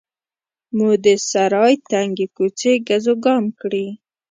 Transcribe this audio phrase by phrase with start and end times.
[0.75, 3.85] مو د سرای تنګې کوڅې ګزوګام کړې.